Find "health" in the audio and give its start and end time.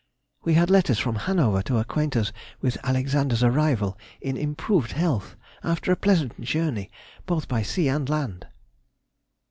4.93-5.35